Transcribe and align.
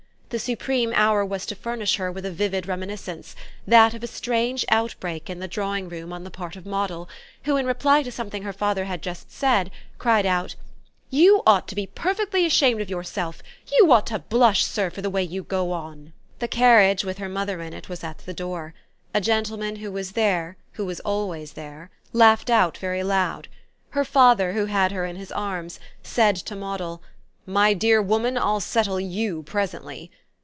The 0.33 0.39
supreme 0.39 0.93
hour 0.95 1.25
was 1.25 1.45
to 1.47 1.55
furnish 1.55 1.97
her 1.97 2.09
with 2.09 2.25
a 2.25 2.31
vivid 2.31 2.65
reminiscence, 2.65 3.35
that 3.67 3.93
of 3.93 4.01
a 4.01 4.07
strange 4.07 4.63
outbreak 4.69 5.29
in 5.29 5.39
the 5.39 5.47
drawing 5.49 5.89
room 5.89 6.13
on 6.13 6.23
the 6.23 6.31
part 6.31 6.55
of 6.55 6.63
Moddle, 6.65 7.09
who, 7.43 7.57
in 7.57 7.65
reply 7.65 8.01
to 8.03 8.13
something 8.13 8.43
her 8.43 8.53
father 8.53 8.85
had 8.85 9.01
just 9.01 9.29
said, 9.29 9.69
cried 9.97 10.25
aloud: 10.25 10.55
"You 11.09 11.43
ought 11.45 11.67
to 11.67 11.75
be 11.75 11.85
perfectly 11.85 12.45
ashamed 12.45 12.79
of 12.79 12.89
yourself 12.89 13.43
you 13.73 13.91
ought 13.91 14.07
to 14.07 14.19
blush, 14.19 14.63
sir, 14.63 14.89
for 14.89 15.01
the 15.01 15.09
way 15.09 15.21
you 15.21 15.43
go 15.43 15.73
on!" 15.73 16.13
The 16.39 16.47
carriage, 16.47 17.03
with 17.03 17.17
her 17.17 17.27
mother 17.27 17.61
in 17.61 17.73
it, 17.73 17.89
was 17.89 18.01
at 18.01 18.19
the 18.19 18.33
door; 18.33 18.73
a 19.13 19.19
gentleman 19.19 19.75
who 19.75 19.91
was 19.91 20.13
there, 20.13 20.55
who 20.75 20.85
was 20.85 21.01
always 21.01 21.51
there, 21.59 21.89
laughed 22.13 22.49
out 22.49 22.77
very 22.77 23.03
loud; 23.03 23.49
her 23.89 24.05
father, 24.05 24.53
who 24.53 24.67
had 24.67 24.93
her 24.93 25.03
in 25.03 25.17
his 25.17 25.33
arms, 25.33 25.77
said 26.03 26.37
to 26.37 26.55
Moddle: 26.55 27.01
"My 27.45 27.73
dear 27.73 28.01
woman, 28.01 28.37
I'll 28.37 28.61
settle 28.61 28.99
you 28.99 29.43
presently!" 29.43 30.09